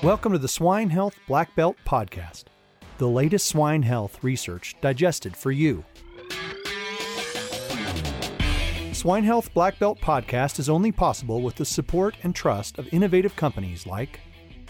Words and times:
Welcome 0.00 0.30
to 0.30 0.38
the 0.38 0.46
Swine 0.46 0.90
Health 0.90 1.18
Black 1.26 1.52
Belt 1.56 1.76
Podcast, 1.84 2.44
the 2.98 3.08
latest 3.08 3.48
swine 3.48 3.82
health 3.82 4.22
research 4.22 4.76
digested 4.80 5.36
for 5.36 5.50
you. 5.50 5.84
Swine 8.92 9.24
Health 9.24 9.52
Black 9.54 9.76
Belt 9.80 9.98
Podcast 10.00 10.60
is 10.60 10.68
only 10.68 10.92
possible 10.92 11.42
with 11.42 11.56
the 11.56 11.64
support 11.64 12.16
and 12.22 12.32
trust 12.32 12.78
of 12.78 12.86
innovative 12.94 13.34
companies 13.34 13.88
like 13.88 14.20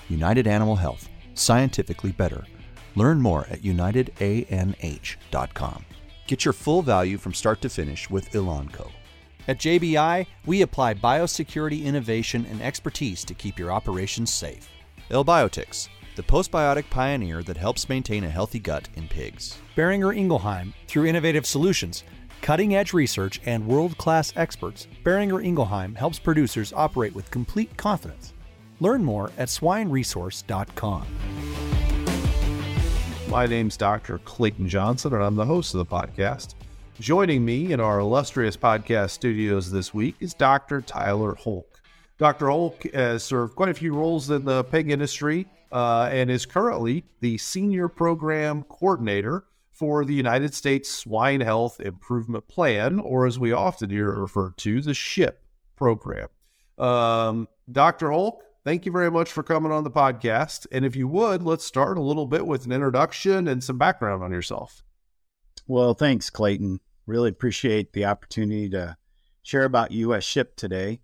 United 0.08 0.46
Animal 0.46 0.76
Health, 0.76 1.10
scientifically 1.34 2.12
better. 2.12 2.46
Learn 2.94 3.20
more 3.20 3.46
at 3.50 3.60
unitedanh.com. 3.60 5.84
Get 6.26 6.44
your 6.46 6.54
full 6.54 6.80
value 6.80 7.18
from 7.18 7.34
start 7.34 7.60
to 7.60 7.68
finish 7.68 8.08
with 8.08 8.30
Elanco. 8.30 8.90
At 9.46 9.58
JBI, 9.58 10.26
we 10.46 10.62
apply 10.62 10.94
biosecurity 10.94 11.84
innovation 11.84 12.46
and 12.50 12.62
expertise 12.62 13.26
to 13.26 13.34
keep 13.34 13.58
your 13.58 13.70
operations 13.70 14.32
safe. 14.32 14.70
L-Biotics, 15.10 15.88
the 16.16 16.22
postbiotic 16.22 16.90
pioneer 16.90 17.42
that 17.44 17.56
helps 17.56 17.88
maintain 17.88 18.24
a 18.24 18.28
healthy 18.28 18.58
gut 18.58 18.88
in 18.96 19.08
pigs. 19.08 19.58
Boehringer 19.76 20.16
Ingelheim, 20.16 20.74
through 20.86 21.06
innovative 21.06 21.46
solutions, 21.46 22.04
cutting 22.42 22.74
edge 22.74 22.92
research, 22.92 23.40
and 23.46 23.66
world 23.66 23.96
class 23.98 24.32
experts, 24.36 24.86
Boehringer 25.04 25.44
Ingelheim 25.44 25.94
helps 25.94 26.18
producers 26.18 26.72
operate 26.72 27.14
with 27.14 27.30
complete 27.30 27.76
confidence. 27.76 28.34
Learn 28.80 29.02
more 29.02 29.30
at 29.38 29.48
swineresource.com. 29.48 31.06
My 33.28 33.46
name's 33.46 33.76
Dr. 33.76 34.18
Clayton 34.18 34.68
Johnson, 34.68 35.14
and 35.14 35.22
I'm 35.22 35.36
the 35.36 35.44
host 35.44 35.74
of 35.74 35.78
the 35.78 35.86
podcast. 35.86 36.54
Joining 37.00 37.44
me 37.44 37.72
in 37.72 37.78
our 37.78 38.00
illustrious 38.00 38.56
podcast 38.56 39.10
studios 39.10 39.70
this 39.70 39.94
week 39.94 40.16
is 40.20 40.34
Dr. 40.34 40.80
Tyler 40.80 41.34
Holck. 41.34 41.77
Dr. 42.18 42.46
Holck 42.46 42.92
has 42.92 43.22
served 43.22 43.54
quite 43.54 43.68
a 43.68 43.74
few 43.74 43.94
roles 43.94 44.28
in 44.28 44.44
the 44.44 44.64
pig 44.64 44.90
industry 44.90 45.46
uh, 45.70 46.08
and 46.10 46.30
is 46.30 46.46
currently 46.46 47.04
the 47.20 47.38
Senior 47.38 47.88
Program 47.88 48.64
Coordinator 48.64 49.44
for 49.70 50.04
the 50.04 50.14
United 50.14 50.52
States 50.52 50.90
Swine 50.90 51.40
Health 51.40 51.80
Improvement 51.80 52.48
Plan, 52.48 52.98
or 52.98 53.26
as 53.26 53.38
we 53.38 53.52
often 53.52 53.90
hear 53.90 54.10
referred 54.10 54.56
to, 54.58 54.80
the 54.80 54.94
SHIP 54.94 55.40
program. 55.76 56.26
Um, 56.76 57.46
Dr. 57.70 58.08
Holck, 58.08 58.40
thank 58.64 58.84
you 58.84 58.90
very 58.90 59.12
much 59.12 59.30
for 59.30 59.44
coming 59.44 59.70
on 59.70 59.84
the 59.84 59.90
podcast. 59.90 60.66
And 60.72 60.84
if 60.84 60.96
you 60.96 61.06
would, 61.06 61.44
let's 61.44 61.64
start 61.64 61.96
a 61.96 62.02
little 62.02 62.26
bit 62.26 62.44
with 62.44 62.66
an 62.66 62.72
introduction 62.72 63.46
and 63.46 63.62
some 63.62 63.78
background 63.78 64.24
on 64.24 64.32
yourself. 64.32 64.82
Well, 65.68 65.94
thanks, 65.94 66.30
Clayton. 66.30 66.80
Really 67.06 67.30
appreciate 67.30 67.92
the 67.92 68.06
opportunity 68.06 68.68
to 68.70 68.96
share 69.44 69.64
about 69.64 69.92
U.S. 69.92 70.24
SHIP 70.24 70.56
today. 70.56 71.00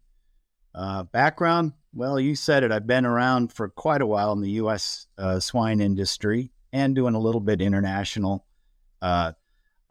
Uh, 0.75 1.05
background, 1.05 1.72
well, 1.92 2.19
you 2.19 2.34
said 2.34 2.64
it. 2.64 2.72
I've 2.72 2.86
been 2.86 3.06
around 3.06 3.53
for 3.53 3.69
quite 3.69 4.03
a 4.03 4.06
while 4.06 4.33
in 4.33 4.41
the 4.41 4.50
U.S. 4.53 5.06
Uh, 5.16 5.39
swine 5.39 5.81
industry 5.81 6.50
and 6.72 6.97
doing 6.97 7.14
a 7.14 7.20
little 7.20 7.41
bit 7.41 7.62
international. 7.62 8.44
Uh, 9.00 9.33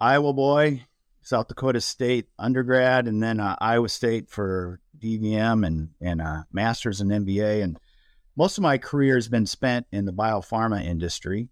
Iowa 0.01 0.33
boy, 0.33 0.85
South 1.21 1.47
Dakota 1.47 1.79
State 1.79 2.27
undergrad, 2.37 3.07
and 3.07 3.23
then 3.23 3.39
uh, 3.39 3.55
Iowa 3.61 3.87
State 3.87 4.29
for 4.29 4.81
DVM 4.99 5.65
and 5.65 5.89
and 6.01 6.21
uh, 6.21 6.43
masters 6.51 6.99
in 6.99 7.07
MBA. 7.07 7.63
And 7.63 7.79
most 8.35 8.57
of 8.57 8.63
my 8.63 8.77
career 8.77 9.15
has 9.15 9.29
been 9.29 9.45
spent 9.45 9.87
in 9.91 10.03
the 10.03 10.11
biopharma 10.11 10.83
industry. 10.83 11.47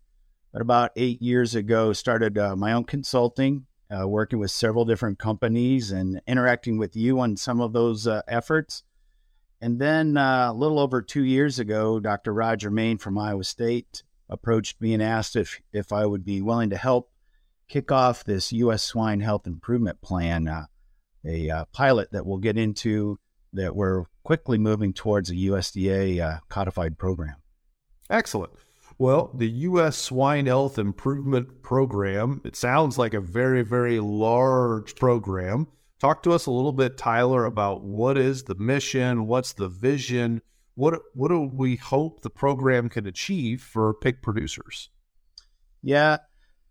But 0.52 0.62
about 0.62 0.92
eight 0.98 1.22
years 1.22 1.56
ago, 1.56 1.94
started 1.94 2.38
uh, 2.38 2.58
my 2.58 2.74
own 2.74 2.84
consulting, 2.84 3.68
working 3.90 4.40
with 4.40 4.52
several 4.52 4.84
different 4.84 5.18
companies 5.18 5.92
and 5.92 6.22
interacting 6.28 6.78
with 6.78 6.98
you 6.98 7.22
on 7.22 7.38
some 7.38 7.62
of 7.62 7.72
those 7.72 8.06
efforts. 8.28 8.84
And 9.62 9.80
then 9.80 10.18
uh, 10.18 10.52
a 10.52 10.54
little 10.54 10.80
over 10.80 11.02
two 11.02 11.24
years 11.24 11.60
ago, 11.60 12.00
Dr. 12.00 12.34
Rodger 12.34 12.72
Main 12.72 12.98
from 12.98 13.18
Iowa 13.18 13.44
State 13.44 14.04
approached 14.28 14.82
me 14.82 14.94
and 14.94 15.04
asked 15.04 15.36
if, 15.36 15.62
if 15.72 15.94
I 15.94 16.06
would 16.06 16.26
be 16.26 16.42
willing 16.42 16.72
to 16.72 16.78
help 16.78 17.12
kick 17.68 17.92
off 17.92 18.24
this 18.24 18.52
U.S. 18.52 18.84
Swine 18.84 19.20
Health 19.20 19.46
Improvement 19.46 20.02
Plan, 20.02 20.48
uh, 20.48 20.66
a 21.24 21.50
uh, 21.50 21.66
pilot 21.72 22.12
that 22.12 22.26
we'll 22.26 22.38
get 22.40 22.58
into 22.58 23.20
that 23.54 23.76
we're 23.76 24.06
quickly 24.24 24.58
moving 24.58 24.94
towards 24.94 25.30
a 25.30 25.36
USDA 25.36 26.20
uh, 26.22 26.40
codified 26.50 26.98
program. 26.98 27.36
Excellent. 28.10 28.54
Well, 28.98 29.32
the 29.34 29.50
U.S. 29.50 29.98
Swine 29.98 30.46
Health 30.46 30.78
Improvement 30.78 31.62
Program, 31.64 32.42
it 32.44 32.56
sounds 32.56 32.98
like 32.98 33.14
a 33.14 33.22
very, 33.22 33.64
very 33.64 34.00
large 34.00 34.96
program. 34.96 35.68
Talk 36.02 36.24
to 36.24 36.32
us 36.32 36.48
a 36.48 36.52
little 36.52 36.72
bit, 36.72 36.98
Tyler, 36.98 37.46
about 37.46 37.84
what 37.84 38.18
is 38.18 38.42
the 38.42 38.56
mission, 38.56 39.28
what's 39.28 39.54
the 39.54 39.70
vision, 39.70 40.42
what 40.74 41.00
what 41.14 41.28
do 41.28 41.42
we 41.54 41.76
hope 41.76 42.22
the 42.22 42.30
program 42.32 42.90
can 42.90 43.06
achieve 43.06 43.62
for 43.62 43.94
pig 43.94 44.24
producers? 44.24 44.90
Yeah, 45.84 46.18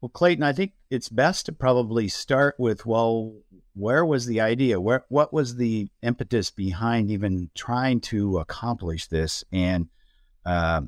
well, 0.01 0.09
Clayton, 0.09 0.43
I 0.43 0.53
think 0.53 0.73
it's 0.91 1.09
best 1.09 1.47
to 1.47 1.53
probably 1.53 2.09
start 2.09 2.57
with 2.59 2.85
well, 2.85 3.37
where 3.75 4.05
was 4.05 4.27
the 4.27 4.41
idea? 4.41 4.81
Where 4.81 5.05
what 5.11 5.33
was 5.33 5.55
the 5.55 5.89
impetus 6.03 6.51
behind 6.51 7.13
even 7.13 7.51
trying 7.55 8.01
to 8.01 8.39
accomplish 8.39 9.07
this? 9.07 9.45
And 9.53 9.91
uh, 10.45 10.83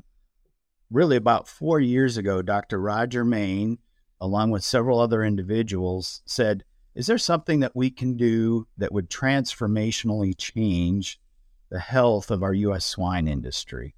really 0.91 1.15
about 1.15 1.47
four 1.47 1.79
years 1.79 2.17
ago, 2.17 2.41
Dr. 2.41 2.81
Rodger 2.81 3.23
Main, 3.23 3.77
along 4.19 4.51
with 4.51 4.65
several 4.65 4.99
other 4.99 5.23
individuals, 5.23 6.21
said, 6.25 6.65
Is 6.95 7.07
there 7.07 7.17
something 7.17 7.61
that 7.61 7.75
we 7.75 7.89
can 7.89 8.17
do 8.17 8.67
that 8.77 8.91
would 8.91 9.09
transformationally 9.09 10.37
change 10.37 11.19
the 11.69 11.79
health 11.79 12.29
of 12.29 12.43
our 12.43 12.53
U.S. 12.53 12.85
swine 12.85 13.27
industry? 13.27 13.95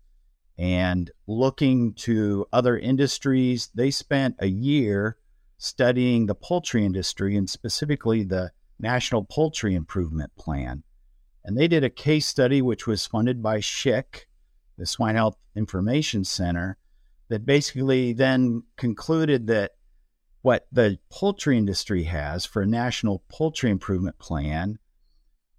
And 0.57 1.11
looking 1.27 1.93
to 1.95 2.45
other 2.53 2.77
industries, 2.77 3.69
they 3.75 3.91
spent 3.91 4.35
a 4.39 4.47
year 4.47 5.17
studying 5.57 6.25
the 6.25 6.35
poultry 6.35 6.85
industry 6.85 7.35
and 7.35 7.49
specifically 7.49 8.23
the 8.23 8.51
National 8.79 9.25
Poultry 9.25 9.75
Improvement 9.75 10.31
Plan. 10.37 10.83
And 11.43 11.57
they 11.57 11.67
did 11.67 11.83
a 11.83 11.89
case 11.89 12.25
study 12.25 12.61
which 12.61 12.87
was 12.87 13.05
funded 13.05 13.43
by 13.43 13.59
SHIC, 13.59 14.27
the 14.77 14.85
Swine 14.85 15.15
Health 15.15 15.37
Information 15.55 16.23
Center, 16.23 16.77
that 17.27 17.45
basically 17.45 18.13
then 18.13 18.63
concluded 18.77 19.47
that 19.47 19.71
what 20.45 20.67
the 20.71 20.99
poultry 21.09 21.57
industry 21.57 22.03
has 22.03 22.45
for 22.45 22.61
a 22.61 22.67
national 22.67 23.23
poultry 23.29 23.71
improvement 23.71 24.19
plan 24.19 24.77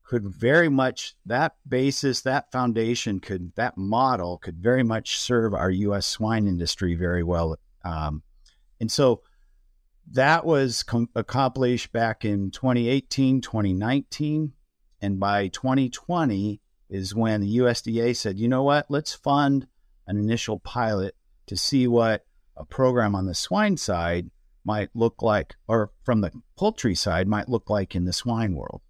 could 0.04 0.24
very 0.28 0.68
much 0.68 1.16
that 1.26 1.56
basis 1.68 2.20
that 2.20 2.52
foundation 2.52 3.18
could 3.18 3.52
that 3.56 3.76
model 3.76 4.38
could 4.38 4.58
very 4.58 4.84
much 4.84 5.18
serve 5.18 5.52
our 5.52 5.72
u.s 5.72 6.06
swine 6.06 6.46
industry 6.46 6.94
very 6.94 7.24
well. 7.24 7.56
Um, 7.84 8.22
and 8.78 8.88
so 8.88 9.22
that 10.12 10.46
was 10.46 10.84
com- 10.84 11.08
accomplished 11.16 11.92
back 11.92 12.24
in 12.24 12.52
2018 12.52 13.40
2019 13.40 14.52
and 15.02 15.18
by 15.18 15.48
2020 15.48 16.60
is 16.88 17.12
when 17.12 17.40
the 17.40 17.56
usda 17.58 18.14
said 18.14 18.38
you 18.38 18.46
know 18.46 18.62
what? 18.62 18.86
Let's 18.88 19.14
fund 19.14 19.66
an 20.06 20.16
initial 20.16 20.60
pilot 20.60 21.16
to 21.48 21.56
see 21.56 21.88
what 21.88 22.24
a 22.56 22.64
program 22.64 23.16
on 23.16 23.26
the 23.26 23.34
swine 23.34 23.76
side 23.76 24.30
might 24.66 24.90
look 24.94 25.22
like, 25.22 25.54
or 25.68 25.92
from 26.04 26.20
the 26.20 26.32
poultry 26.56 26.94
side 26.94 27.28
might 27.28 27.48
look 27.48 27.70
like 27.70 27.94
in 27.94 28.04
the 28.04 28.12
swine 28.12 28.54
world. 28.54 28.82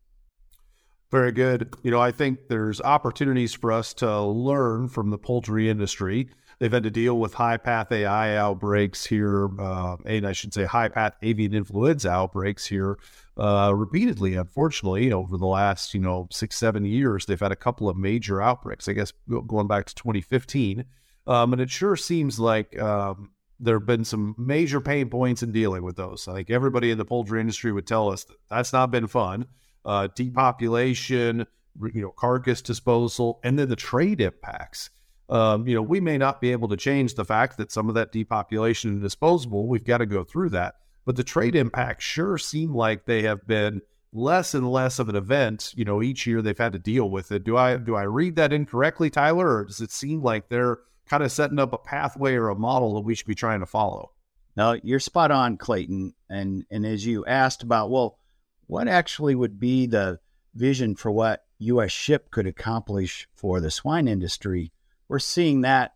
Very 1.10 1.30
good. 1.30 1.72
You 1.82 1.92
know, 1.92 2.00
I 2.00 2.10
think 2.10 2.48
there's 2.48 2.80
opportunities 2.80 3.54
for 3.54 3.70
us 3.70 3.94
to 3.94 4.22
learn 4.22 4.88
from 4.88 5.10
the 5.10 5.18
poultry 5.18 5.70
industry. 5.70 6.28
They've 6.58 6.72
had 6.72 6.82
to 6.82 6.90
deal 6.90 7.18
with 7.18 7.34
high 7.34 7.58
path 7.58 7.92
AI 7.92 8.36
outbreaks 8.36 9.04
here, 9.04 9.48
uh, 9.60 9.96
and 10.04 10.26
I 10.26 10.32
should 10.32 10.52
say 10.52 10.64
high 10.64 10.88
path 10.88 11.12
avian 11.22 11.54
influenza 11.54 12.10
outbreaks 12.10 12.66
here 12.66 12.98
uh, 13.36 13.72
repeatedly. 13.74 14.34
Unfortunately, 14.34 15.12
over 15.12 15.36
the 15.36 15.46
last 15.46 15.94
you 15.94 16.00
know 16.00 16.28
six 16.32 16.56
seven 16.56 16.84
years, 16.84 17.26
they've 17.26 17.38
had 17.38 17.52
a 17.52 17.56
couple 17.56 17.88
of 17.88 17.96
major 17.96 18.40
outbreaks. 18.40 18.88
I 18.88 18.94
guess 18.94 19.12
going 19.46 19.68
back 19.68 19.86
to 19.86 19.94
2015. 19.94 20.84
Um, 21.28 21.52
and 21.52 21.60
it 21.60 21.70
sure 21.70 21.96
seems 21.96 22.38
like 22.38 22.80
um, 22.80 23.30
there 23.58 23.78
have 23.78 23.86
been 23.86 24.04
some 24.04 24.34
major 24.38 24.80
pain 24.80 25.08
points 25.08 25.42
in 25.42 25.52
dealing 25.52 25.82
with 25.82 25.96
those. 25.96 26.28
I 26.28 26.34
think 26.34 26.50
everybody 26.50 26.90
in 26.90 26.98
the 26.98 27.04
poultry 27.04 27.40
industry 27.40 27.72
would 27.72 27.86
tell 27.86 28.10
us 28.10 28.24
that 28.24 28.36
that's 28.50 28.72
not 28.72 28.90
been 28.90 29.06
fun. 29.06 29.46
Uh, 29.84 30.08
depopulation, 30.14 31.46
you 31.94 32.02
know, 32.02 32.10
carcass 32.10 32.60
disposal, 32.60 33.40
and 33.44 33.58
then 33.58 33.68
the 33.68 33.76
trade 33.76 34.20
impacts. 34.20 34.90
Um, 35.28 35.66
you 35.66 35.74
know, 35.74 35.82
we 35.82 36.00
may 36.00 36.18
not 36.18 36.40
be 36.40 36.52
able 36.52 36.68
to 36.68 36.76
change 36.76 37.14
the 37.14 37.24
fact 37.24 37.56
that 37.56 37.72
some 37.72 37.88
of 37.88 37.94
that 37.94 38.12
depopulation 38.12 38.90
and 38.90 39.02
disposable, 39.02 39.66
we've 39.66 39.84
got 39.84 39.98
to 39.98 40.06
go 40.06 40.22
through 40.22 40.50
that. 40.50 40.76
But 41.04 41.16
the 41.16 41.24
trade 41.24 41.54
impacts 41.54 42.04
sure 42.04 42.38
seem 42.38 42.74
like 42.74 43.06
they 43.06 43.22
have 43.22 43.46
been 43.46 43.80
less 44.12 44.54
and 44.54 44.70
less 44.70 44.98
of 44.98 45.08
an 45.08 45.16
event. 45.16 45.72
You 45.76 45.84
know, 45.84 46.02
each 46.02 46.26
year 46.26 46.42
they've 46.42 46.56
had 46.56 46.72
to 46.72 46.78
deal 46.78 47.10
with 47.10 47.32
it. 47.32 47.44
Do 47.44 47.56
I 47.56 47.76
do 47.76 47.94
I 47.94 48.02
read 48.02 48.36
that 48.36 48.52
incorrectly, 48.52 49.10
Tyler, 49.10 49.58
or 49.58 49.64
does 49.64 49.80
it 49.80 49.92
seem 49.92 50.22
like 50.22 50.48
they're 50.48 50.78
kind 51.08 51.22
of 51.22 51.32
setting 51.32 51.58
up 51.58 51.72
a 51.72 51.78
pathway 51.78 52.34
or 52.34 52.48
a 52.48 52.58
model 52.58 52.94
that 52.94 53.00
we 53.00 53.14
should 53.14 53.26
be 53.26 53.34
trying 53.34 53.60
to 53.60 53.66
follow. 53.66 54.12
No, 54.56 54.78
you're 54.82 55.00
spot 55.00 55.30
on, 55.30 55.56
Clayton. 55.56 56.14
And 56.28 56.64
and 56.70 56.86
as 56.86 57.04
you 57.06 57.24
asked 57.26 57.62
about, 57.62 57.90
well, 57.90 58.18
what 58.66 58.88
actually 58.88 59.34
would 59.34 59.60
be 59.60 59.86
the 59.86 60.18
vision 60.54 60.96
for 60.96 61.10
what 61.10 61.44
U.S. 61.58 61.92
SHIP 61.92 62.30
could 62.30 62.46
accomplish 62.46 63.28
for 63.34 63.60
the 63.60 63.70
swine 63.70 64.08
industry? 64.08 64.72
We're 65.08 65.18
seeing 65.18 65.60
that 65.60 65.92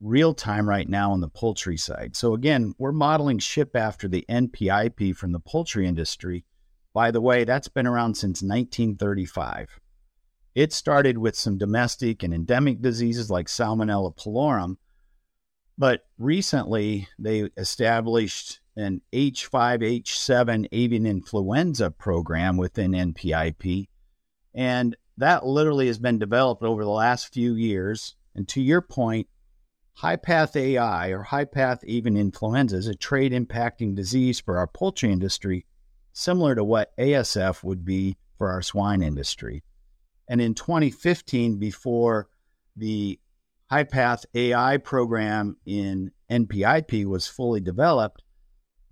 real 0.00 0.32
time 0.32 0.68
right 0.68 0.88
now 0.88 1.12
on 1.12 1.20
the 1.20 1.28
poultry 1.28 1.76
side. 1.76 2.16
So 2.16 2.32
again, 2.32 2.74
we're 2.78 2.92
modeling 2.92 3.38
SHIP 3.38 3.76
after 3.76 4.08
the 4.08 4.24
NPIP 4.28 5.14
from 5.16 5.32
the 5.32 5.40
poultry 5.40 5.86
industry. 5.86 6.44
By 6.94 7.10
the 7.10 7.20
way, 7.20 7.44
that's 7.44 7.68
been 7.68 7.86
around 7.86 8.14
since 8.14 8.42
1935. 8.42 9.80
It 10.54 10.72
started 10.72 11.18
with 11.18 11.36
some 11.36 11.58
domestic 11.58 12.22
and 12.22 12.34
endemic 12.34 12.82
diseases 12.82 13.30
like 13.30 13.46
Salmonella 13.46 14.16
pullorum, 14.16 14.76
but 15.78 16.02
recently 16.18 17.08
they 17.18 17.50
established 17.56 18.60
an 18.76 19.00
H5H7 19.12 20.66
avian 20.72 21.06
influenza 21.06 21.90
program 21.90 22.56
within 22.56 22.92
NPIP. 22.92 23.88
And 24.54 24.96
that 25.16 25.46
literally 25.46 25.86
has 25.86 25.98
been 25.98 26.18
developed 26.18 26.62
over 26.62 26.82
the 26.82 26.90
last 26.90 27.32
few 27.32 27.54
years. 27.54 28.16
And 28.34 28.48
to 28.48 28.60
your 28.60 28.80
point, 28.80 29.28
high 29.94 30.16
path 30.16 30.56
AI 30.56 31.08
or 31.08 31.22
high 31.22 31.44
path 31.44 31.80
avian 31.86 32.16
influenza 32.16 32.76
is 32.76 32.86
a 32.88 32.94
trade 32.94 33.32
impacting 33.32 33.94
disease 33.94 34.40
for 34.40 34.58
our 34.58 34.66
poultry 34.66 35.12
industry, 35.12 35.66
similar 36.12 36.54
to 36.54 36.64
what 36.64 36.96
ASF 36.96 37.62
would 37.62 37.84
be 37.84 38.16
for 38.36 38.50
our 38.50 38.62
swine 38.62 39.02
industry. 39.02 39.62
And 40.30 40.40
in 40.40 40.54
2015, 40.54 41.58
before 41.58 42.28
the 42.76 43.18
high 43.68 43.82
path 43.82 44.24
AI 44.32 44.76
program 44.76 45.56
in 45.66 46.12
NPIP 46.30 47.04
was 47.04 47.26
fully 47.26 47.60
developed, 47.60 48.22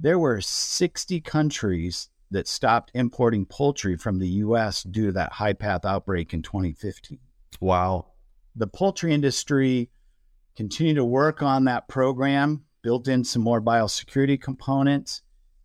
there 0.01 0.19
were 0.19 0.41
60 0.41 1.21
countries 1.21 2.11
that 2.33 2.49
stopped 2.49 2.91
importing 2.93 3.47
poultry 3.47 3.97
from 3.97 4.19
the 4.19 4.29
US 4.29 4.83
due 4.83 5.07
to 5.07 5.13
that 5.13 5.33
high 5.33 5.53
path 5.53 5.85
outbreak 5.85 6.35
in 6.35 6.43
2015. 6.43 7.21
Wow. 7.61 8.07
The 8.57 8.67
poultry 8.67 9.15
industry 9.15 9.91
continued 10.57 10.97
to 10.97 11.05
work 11.05 11.41
on 11.41 11.65
that 11.65 11.87
program, 11.87 12.65
built 12.83 13.07
in 13.07 13.23
some 13.23 13.43
more 13.43 13.63
biosecurity 13.63 14.43
components. 14.43 15.23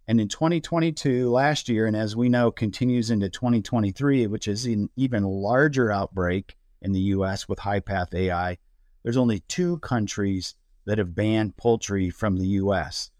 And 0.08 0.20
in 0.20 0.28
2022, 0.28 1.32
last 1.32 1.70
year, 1.70 1.88
and 1.88 1.96
as 1.96 2.16
we 2.16 2.28
know, 2.28 2.52
continues 2.52 3.10
into 3.10 3.30
2023, 3.30 4.28
which 4.28 4.48
is 4.48 4.66
an 4.66 4.90
even 4.96 5.24
larger 5.24 5.92
outbreak 5.92 6.56
in 6.82 6.92
the 6.92 7.00
US 7.00 7.48
with 7.48 7.60
high 7.60 7.80
path 7.80 8.14
AI, 8.14 8.58
there's 9.04 9.18
only 9.18 9.40
two 9.48 9.80
countries 9.80 10.56
that 10.86 10.98
have 10.98 11.16
banned 11.16 11.56
poultry 11.56 12.10
from 12.10 12.38
the 12.38 12.48
US. 12.48 13.12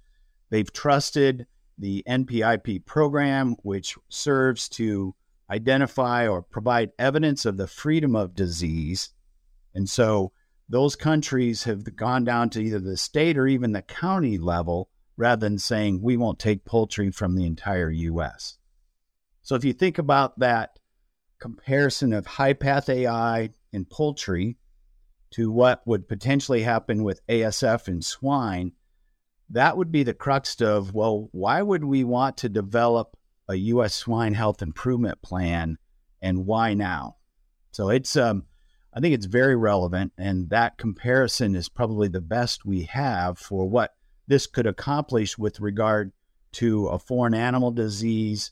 They've 0.50 0.72
trusted 0.72 1.48
the 1.78 2.04
NPIP 2.08 2.86
program, 2.86 3.56
which 3.64 3.98
serves 4.10 4.68
to 4.70 5.16
identify 5.50 6.28
or 6.28 6.42
provide 6.42 6.92
evidence 7.00 7.46
of 7.46 7.58
the 7.58 7.68
freedom 7.68 8.16
of 8.16 8.36
disease. 8.36 9.10
And 9.74 9.90
so 9.90 10.32
those 10.70 10.96
countries 10.96 11.64
have 11.64 11.96
gone 11.96 12.24
down 12.24 12.50
to 12.52 12.62
either 12.62 12.80
the 12.80 12.98
state 12.98 13.38
or 13.38 13.48
even 13.48 13.72
the 13.72 13.82
county 13.82 14.38
level 14.38 14.90
rather 15.18 15.40
than 15.40 15.58
saying 15.58 16.02
we 16.02 16.18
won't 16.18 16.40
take 16.40 16.66
poultry 16.66 17.12
from 17.12 17.36
the 17.36 17.46
entire 17.46 17.90
US. 17.90 18.58
So 19.42 19.56
if 19.56 19.64
you 19.64 19.74
think 19.74 19.98
about 19.98 20.40
that 20.40 20.80
comparison 21.40 22.14
of 22.14 22.26
high 22.26 22.54
path 22.54 22.90
AI 22.90 23.50
in 23.72 23.86
poultry 23.86 24.58
to 25.32 25.52
what 25.52 25.82
would 25.86 26.08
potentially 26.08 26.62
happen 26.62 27.04
with 27.04 27.26
ASF 27.28 27.88
in 27.88 28.02
swine, 28.02 28.72
that 29.50 29.78
would 29.78 29.92
be 29.92 30.04
the 30.04 30.14
crux 30.14 30.60
of 30.62 30.94
well, 30.94 31.30
why 31.32 31.62
would 31.62 31.84
we 31.84 32.04
want 32.04 32.38
to 32.38 32.50
develop 32.50 33.18
a 33.50 33.56
U.S. 33.56 33.94
swine 33.94 34.34
health 34.34 34.62
improvement 34.62 35.22
plan, 35.22 35.78
and 36.22 36.46
why 36.46 36.74
now? 36.74 37.18
So 37.72 37.90
it's 37.90 38.16
um, 38.16 38.46
I 38.94 39.00
think 39.00 39.14
it's 39.14 39.26
very 39.26 39.56
relevant, 39.56 40.14
and 40.18 40.50
that 40.50 40.78
comparison 40.78 41.56
is 41.56 41.68
probably 41.68 42.08
the 42.08 42.22
best 42.22 42.66
we 42.66 42.84
have 42.84 43.38
for 43.38 43.68
what 43.68 43.96
this 44.28 44.48
could 44.48 44.68
accomplish 44.68 45.38
with 45.38 45.60
regard 45.60 46.12
to 46.54 46.88
a 46.88 47.00
foreign 47.00 47.34
animal 47.34 47.72
disease 47.72 48.52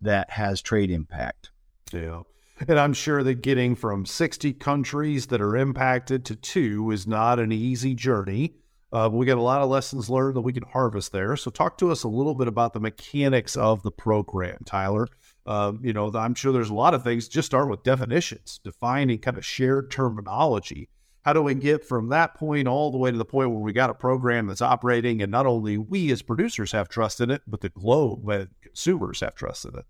that 0.00 0.30
has 0.30 0.60
trade 0.60 0.90
impact. 0.90 1.50
Yeah. 1.92 2.22
And 2.68 2.78
I'm 2.78 2.92
sure 2.92 3.22
that 3.22 3.42
getting 3.42 3.74
from 3.74 4.06
60 4.06 4.52
countries 4.54 5.26
that 5.26 5.40
are 5.40 5.56
impacted 5.56 6.24
to 6.26 6.36
two 6.36 6.90
is 6.90 7.06
not 7.06 7.40
an 7.40 7.52
easy 7.52 7.94
journey. 7.94 8.54
Uh, 8.92 9.10
we 9.12 9.26
got 9.26 9.38
a 9.38 9.42
lot 9.42 9.60
of 9.60 9.68
lessons 9.68 10.08
learned 10.08 10.36
that 10.36 10.42
we 10.42 10.52
can 10.52 10.62
harvest 10.62 11.10
there. 11.10 11.36
So, 11.36 11.50
talk 11.50 11.78
to 11.78 11.90
us 11.90 12.04
a 12.04 12.08
little 12.08 12.34
bit 12.34 12.46
about 12.46 12.74
the 12.74 12.80
mechanics 12.80 13.56
of 13.56 13.82
the 13.82 13.90
program, 13.90 14.58
Tyler. 14.64 15.08
Uh, 15.44 15.72
you 15.82 15.92
know, 15.92 16.12
I'm 16.14 16.36
sure 16.36 16.52
there's 16.52 16.70
a 16.70 16.74
lot 16.74 16.94
of 16.94 17.02
things. 17.02 17.26
Just 17.26 17.46
start 17.46 17.68
with 17.68 17.82
definitions, 17.82 18.60
defining 18.62 19.18
kind 19.18 19.36
of 19.36 19.44
shared 19.44 19.90
terminology. 19.90 20.88
How 21.24 21.32
do 21.32 21.42
we 21.42 21.54
get 21.54 21.84
from 21.84 22.10
that 22.10 22.34
point 22.34 22.68
all 22.68 22.90
the 22.90 22.98
way 22.98 23.10
to 23.10 23.16
the 23.16 23.24
point 23.24 23.50
where 23.50 23.58
we 23.58 23.72
got 23.72 23.88
a 23.88 23.94
program 23.94 24.46
that's 24.46 24.60
operating, 24.60 25.22
and 25.22 25.32
not 25.32 25.46
only 25.46 25.78
we 25.78 26.12
as 26.12 26.20
producers 26.20 26.72
have 26.72 26.88
trust 26.88 27.18
in 27.18 27.30
it, 27.30 27.40
but 27.46 27.62
the 27.62 27.70
globe 27.70 28.28
and 28.28 28.50
consumers 28.62 29.20
have 29.20 29.34
trust 29.34 29.64
in 29.64 29.78
it? 29.78 29.86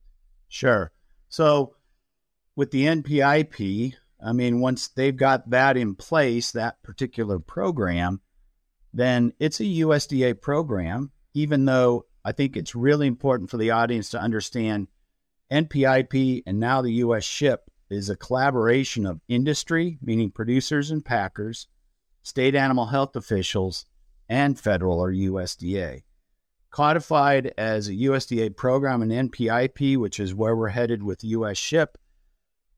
Sure. 0.48 0.92
So, 1.28 1.74
with 2.54 2.70
the 2.70 2.84
NPIP, 2.84 3.94
I 4.24 4.32
mean, 4.32 4.60
once 4.60 4.86
they've 4.86 5.16
got 5.16 5.50
that 5.50 5.76
in 5.76 5.96
place, 5.96 6.52
that 6.52 6.80
particular 6.84 7.40
program, 7.40 8.20
then 8.92 9.32
it's 9.40 9.58
a 9.58 9.64
USDA 9.64 10.40
program, 10.40 11.10
even 11.34 11.64
though 11.64 12.06
I 12.24 12.30
think 12.30 12.56
it's 12.56 12.76
really 12.76 13.08
important 13.08 13.50
for 13.50 13.56
the 13.56 13.72
audience 13.72 14.08
to 14.10 14.20
understand 14.20 14.86
NPIP 15.50 16.44
and 16.46 16.60
now 16.60 16.80
the 16.80 16.92
US 16.92 17.24
SHIP 17.24 17.68
is 17.90 18.10
a 18.10 18.16
collaboration 18.16 19.06
of 19.06 19.20
industry, 19.28 19.98
meaning 20.02 20.30
producers 20.30 20.90
and 20.90 21.04
packers, 21.04 21.68
state 22.22 22.54
animal 22.54 22.86
health 22.86 23.14
officials, 23.16 23.86
and 24.28 24.58
federal 24.58 24.98
or 24.98 25.12
USDA. 25.12 26.02
Codified 26.70 27.52
as 27.56 27.88
a 27.88 27.94
USDA 27.94 28.56
program 28.56 29.02
in 29.02 29.28
NPIP, 29.28 29.96
which 29.96 30.18
is 30.18 30.34
where 30.34 30.56
we're 30.56 30.68
headed 30.68 31.02
with 31.02 31.22
US 31.22 31.56
SHIP, 31.56 31.98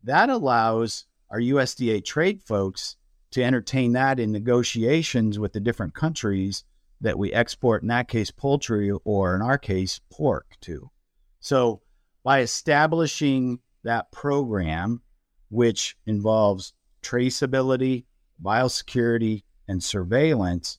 that 0.03 0.29
allows 0.29 1.06
our 1.31 1.41
USDA 1.41 2.05
trade 2.05 2.43
folks 2.43 2.97
to 3.31 3.43
entertain 3.43 3.93
that 3.93 4.20
in 4.20 4.32
negotiations 4.32 5.38
with 5.38 5.52
the 5.52 5.61
different 5.61 5.94
countries 5.94 6.64
that 7.00 7.19
we 7.19 7.32
export, 7.32 7.82
in 7.82 7.88
that 7.88 8.09
case, 8.09 8.31
poultry, 8.31 8.91
or 9.05 9.35
in 9.35 9.43
our 9.43 9.59
case, 9.59 10.00
pork 10.11 10.56
to. 10.62 10.91
So, 11.41 11.82
by 12.23 12.41
establishing 12.41 13.61
that 13.87 14.12
program, 14.12 15.03
which 15.49 15.97
involves 16.06 16.73
traceability, 17.03 18.05
biosecurity, 18.43 19.43
and 19.69 19.83
surveillance, 19.83 20.78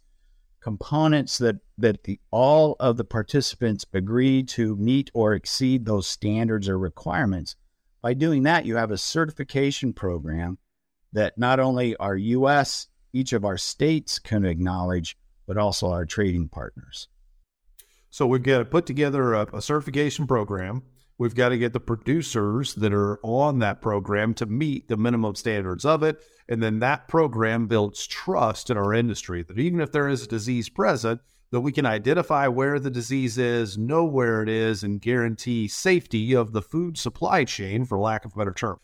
components 0.62 1.38
that, 1.38 1.56
that 1.78 2.04
the, 2.04 2.20
all 2.32 2.76
of 2.80 2.98
the 2.98 3.04
participants 3.04 3.86
agree 3.94 4.44
to 4.44 4.76
meet 4.76 5.10
or 5.14 5.34
exceed 5.34 5.86
those 5.86 6.08
standards 6.08 6.70
or 6.70 6.78
requirements. 6.78 7.56
By 8.02 8.14
doing 8.14 8.44
that, 8.44 8.66
you 8.66 8.76
have 8.76 8.92
a 8.92 8.98
certification 8.98 9.94
program 9.94 10.58
that 11.14 11.38
not 11.38 11.60
only 11.60 11.96
our 11.98 12.16
U.S., 12.16 12.88
each 13.14 13.34
of 13.34 13.46
our 13.46 13.58
states 13.58 14.20
can 14.20 14.46
acknowledge, 14.46 15.18
but 15.48 15.58
also 15.58 15.90
our 15.90 16.06
trading 16.06 16.50
partners. 16.50 17.08
So 18.10 18.28
we've 18.28 18.44
got 18.44 18.60
to 18.60 18.66
put 18.66 18.86
together 18.86 19.34
a, 19.34 19.48
a, 19.58 19.62
certification 19.62 20.28
program. 20.28 20.84
We've 21.20 21.34
got 21.34 21.50
to 21.50 21.58
get 21.58 21.74
the 21.74 21.80
producers 21.80 22.76
that 22.76 22.94
are 22.94 23.20
on 23.24 23.60
that 23.60 23.82
program 23.82 24.36
to 24.36 24.46
meet 24.46 24.88
the 24.88 24.98
minimum 24.98 25.34
standards 25.34 25.84
of 25.84 26.04
it. 26.04 26.24
And 26.48 26.62
then 26.62 26.80
that 26.80 27.08
program 27.08 27.68
builds 27.68 28.06
trust 28.06 28.70
in 28.70 28.78
our 28.78 28.94
industry 28.94 29.44
that 29.44 29.58
even 29.58 29.82
if 29.82 29.92
there 29.92 30.08
is 30.08 30.24
a 30.24 30.28
disease 30.28 30.70
present, 30.70 31.22
that 31.52 31.62
we 31.62 31.72
can 31.72 31.86
identify 31.86 32.48
where 32.48 32.80
the 32.80 32.92
disease 32.92 33.38
is, 33.38 33.78
know 33.78 34.06
where 34.06 34.44
it 34.44 34.50
is, 34.50 34.84
and 34.84 35.02
guarantee 35.02 35.68
safety 35.68 36.34
of 36.34 36.52
the 36.52 36.62
food 36.62 36.98
supply 36.98 37.46
chain, 37.46 37.86
for 37.86 37.98
lack 37.98 38.26
of 38.26 38.34
a 38.34 38.38
better 38.38 38.54
term. 38.54 38.80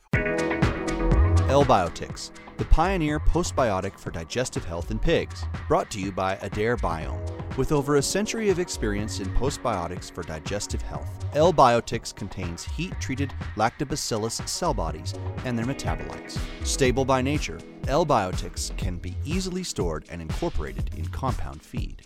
L-Biotics, 1.53 2.31
the 2.57 2.65
pioneer 2.65 3.19
postbiotic 3.19 3.99
for 3.99 4.09
digestive 4.09 4.65
health 4.65 4.89
in 4.89 4.97
pigs, 4.97 5.45
brought 5.67 5.87
to 5.91 5.99
you 5.99 6.11
by 6.11 6.35
Adare 6.37 6.75
Biome. 6.75 7.57
With 7.57 7.71
over 7.71 7.97
a 7.97 8.01
century 8.01 8.49
of 8.49 8.57
experience 8.57 9.19
in 9.19 9.27
postbiotics 9.35 10.11
for 10.11 10.23
digestive 10.23 10.81
health, 10.81 11.07
L-Biotics 11.35 12.15
contains 12.15 12.63
heat-treated 12.63 13.31
lactobacillus 13.55 14.49
cell 14.49 14.73
bodies 14.73 15.13
and 15.45 15.55
their 15.55 15.67
metabolites. 15.67 16.39
Stable 16.65 17.05
by 17.05 17.21
nature, 17.21 17.59
L-Biotics 17.87 18.75
can 18.75 18.97
be 18.97 19.15
easily 19.23 19.61
stored 19.63 20.05
and 20.09 20.23
incorporated 20.23 20.89
in 20.97 21.05
compound 21.09 21.61
feed. 21.61 22.01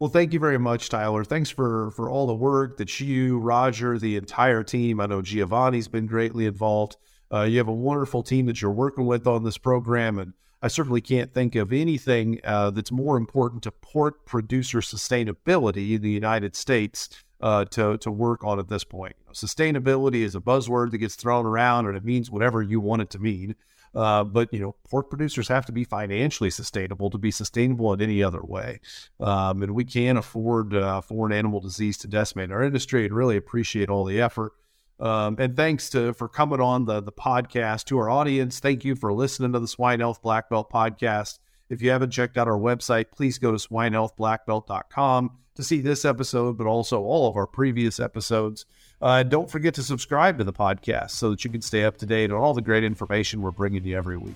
Well, 0.00 0.10
thank 0.10 0.32
you 0.32 0.38
very 0.38 0.58
much, 0.58 0.88
Tyler. 0.88 1.24
Thanks 1.24 1.50
for 1.50 1.90
for 1.90 2.08
all 2.08 2.28
the 2.28 2.34
work 2.34 2.76
that 2.76 3.00
you, 3.00 3.38
Roger, 3.38 3.98
the 3.98 4.16
entire 4.16 4.62
team. 4.62 5.00
I 5.00 5.06
know 5.06 5.22
Giovanni's 5.22 5.88
been 5.88 6.06
greatly 6.06 6.46
involved. 6.46 6.96
Uh, 7.32 7.42
you 7.42 7.58
have 7.58 7.68
a 7.68 7.72
wonderful 7.72 8.22
team 8.22 8.46
that 8.46 8.62
you're 8.62 8.70
working 8.70 9.06
with 9.06 9.26
on 9.26 9.42
this 9.42 9.58
program, 9.58 10.20
and 10.20 10.34
I 10.62 10.68
certainly 10.68 11.00
can't 11.00 11.34
think 11.34 11.56
of 11.56 11.72
anything 11.72 12.40
uh, 12.44 12.70
that's 12.70 12.92
more 12.92 13.16
important 13.16 13.64
to 13.64 13.72
pork 13.72 14.24
producer 14.24 14.78
sustainability 14.78 15.96
in 15.96 16.02
the 16.02 16.10
United 16.10 16.54
States 16.54 17.08
uh, 17.40 17.64
to 17.66 17.98
to 17.98 18.10
work 18.12 18.44
on 18.44 18.60
at 18.60 18.68
this 18.68 18.84
point. 18.84 19.16
You 19.18 19.26
know, 19.26 19.32
sustainability 19.32 20.22
is 20.22 20.36
a 20.36 20.40
buzzword 20.40 20.92
that 20.92 20.98
gets 20.98 21.16
thrown 21.16 21.44
around, 21.44 21.86
and 21.86 21.96
it 21.96 22.04
means 22.04 22.30
whatever 22.30 22.62
you 22.62 22.78
want 22.78 23.02
it 23.02 23.10
to 23.10 23.18
mean. 23.18 23.56
Uh, 23.94 24.24
but 24.24 24.52
you 24.52 24.60
know, 24.60 24.74
pork 24.88 25.10
producers 25.10 25.48
have 25.48 25.66
to 25.66 25.72
be 25.72 25.84
financially 25.84 26.50
sustainable 26.50 27.10
to 27.10 27.18
be 27.18 27.30
sustainable 27.30 27.92
in 27.92 28.00
any 28.00 28.22
other 28.22 28.42
way, 28.42 28.80
um, 29.20 29.62
and 29.62 29.74
we 29.74 29.84
can't 29.84 30.18
afford 30.18 30.74
uh, 30.74 31.00
foreign 31.00 31.32
animal 31.32 31.60
disease 31.60 31.96
to 31.98 32.08
decimate 32.08 32.50
our 32.50 32.62
industry. 32.62 33.04
And 33.04 33.14
really 33.14 33.36
appreciate 33.36 33.88
all 33.88 34.04
the 34.04 34.20
effort. 34.20 34.52
Um, 35.00 35.36
and 35.38 35.56
thanks 35.56 35.90
to 35.90 36.12
for 36.12 36.28
coming 36.28 36.60
on 36.60 36.84
the 36.84 37.00
the 37.00 37.12
podcast 37.12 37.84
to 37.86 37.98
our 37.98 38.10
audience. 38.10 38.60
Thank 38.60 38.84
you 38.84 38.96
for 38.96 39.12
listening 39.12 39.52
to 39.52 39.60
the 39.60 39.68
Swine 39.68 40.00
Health 40.00 40.22
Black 40.22 40.48
Belt 40.50 40.70
podcast. 40.70 41.38
If 41.68 41.82
you 41.82 41.90
haven't 41.90 42.10
checked 42.10 42.38
out 42.38 42.48
our 42.48 42.58
website, 42.58 43.06
please 43.14 43.38
go 43.38 43.52
to 43.52 43.58
swinehealthblackbelt.com 43.58 45.30
to 45.54 45.62
see 45.62 45.80
this 45.80 46.04
episode, 46.04 46.56
but 46.56 46.66
also 46.66 47.02
all 47.02 47.28
of 47.28 47.36
our 47.36 47.46
previous 47.46 48.00
episodes. 48.00 48.64
Uh, 49.00 49.22
don't 49.22 49.48
forget 49.50 49.74
to 49.74 49.82
subscribe 49.82 50.38
to 50.38 50.44
the 50.44 50.52
podcast 50.52 51.10
so 51.12 51.30
that 51.30 51.44
you 51.44 51.50
can 51.50 51.62
stay 51.62 51.84
up 51.84 51.96
to 51.98 52.06
date 52.06 52.32
on 52.32 52.38
all 52.38 52.52
the 52.52 52.62
great 52.62 52.82
information 52.82 53.40
we're 53.40 53.50
bringing 53.50 53.84
you 53.84 53.96
every 53.96 54.16
week. 54.16 54.34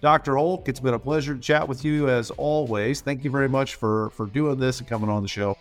Dr. 0.00 0.32
Holck, 0.34 0.68
it's 0.68 0.78
been 0.78 0.94
a 0.94 0.98
pleasure 0.98 1.34
to 1.34 1.40
chat 1.40 1.66
with 1.66 1.84
you 1.84 2.08
as 2.08 2.30
always. 2.32 3.00
Thank 3.00 3.24
you 3.24 3.30
very 3.30 3.48
much 3.48 3.74
for 3.74 4.10
for 4.10 4.26
doing 4.26 4.58
this 4.58 4.78
and 4.78 4.88
coming 4.88 5.08
on 5.08 5.22
the 5.22 5.28
show. 5.28 5.56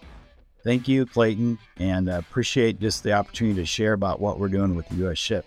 Thank 0.64 0.88
you, 0.88 1.06
Clayton, 1.06 1.58
and 1.78 2.10
uh, 2.10 2.14
appreciate 2.18 2.80
just 2.80 3.04
the 3.04 3.14
opportunity 3.14 3.62
to 3.62 3.66
share 3.66 3.94
about 3.94 4.20
what 4.20 4.40
we're 4.40 4.50
doing 4.50 4.76
with 4.76 4.88
the 4.90 4.96
U.S. 4.96 5.18
SHIP. 5.18 5.46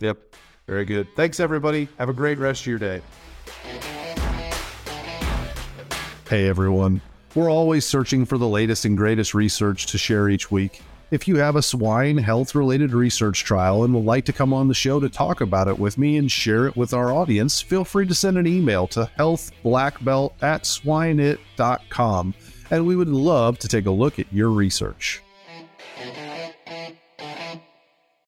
Yep, 0.00 0.18
very 0.66 0.84
good. 0.84 1.08
Thanks, 1.16 1.40
everybody. 1.40 1.88
Have 1.98 2.08
a 2.08 2.12
great 2.12 2.38
rest 2.38 2.62
of 2.62 2.66
your 2.66 2.78
day. 2.78 3.02
Hey, 6.28 6.48
everyone. 6.48 7.00
We're 7.34 7.50
always 7.50 7.84
searching 7.86 8.24
for 8.24 8.36
the 8.38 8.48
latest 8.48 8.84
and 8.84 8.96
greatest 8.96 9.34
research 9.34 9.86
to 9.86 9.98
share 9.98 10.28
each 10.28 10.50
week. 10.50 10.82
If 11.10 11.26
you 11.26 11.36
have 11.36 11.56
a 11.56 11.62
swine 11.62 12.18
health 12.18 12.54
related 12.54 12.92
research 12.92 13.42
trial 13.42 13.82
and 13.82 13.94
would 13.94 14.04
like 14.04 14.26
to 14.26 14.32
come 14.32 14.52
on 14.52 14.68
the 14.68 14.74
show 14.74 15.00
to 15.00 15.08
talk 15.08 15.40
about 15.40 15.66
it 15.66 15.78
with 15.78 15.96
me 15.96 16.18
and 16.18 16.30
share 16.30 16.66
it 16.66 16.76
with 16.76 16.92
our 16.92 17.10
audience, 17.10 17.62
feel 17.62 17.82
free 17.82 18.06
to 18.06 18.14
send 18.14 18.36
an 18.36 18.46
email 18.46 18.86
to 18.88 19.10
healthblackbelt 19.18 20.32
at 20.42 20.64
swineit.com 20.64 22.34
and 22.70 22.86
we 22.86 22.94
would 22.94 23.08
love 23.08 23.58
to 23.60 23.68
take 23.68 23.86
a 23.86 23.90
look 23.90 24.18
at 24.18 24.30
your 24.30 24.50
research. 24.50 25.22